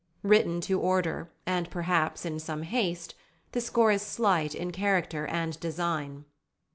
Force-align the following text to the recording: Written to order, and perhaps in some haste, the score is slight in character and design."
Written 0.23 0.61
to 0.61 0.79
order, 0.79 1.29
and 1.45 1.69
perhaps 1.69 2.25
in 2.25 2.39
some 2.39 2.63
haste, 2.63 3.13
the 3.51 3.61
score 3.61 3.91
is 3.91 4.01
slight 4.01 4.55
in 4.55 4.71
character 4.71 5.27
and 5.27 5.59
design." 5.59 6.25